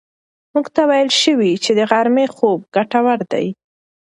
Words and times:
موږ 0.53 0.65
ته 0.75 0.81
ویل 0.89 1.09
شوي 1.23 1.51
چې 1.63 1.71
د 1.77 1.81
غرمې 1.91 2.25
خوب 2.35 2.59
ګټور 2.75 3.19
دی. 3.31 3.47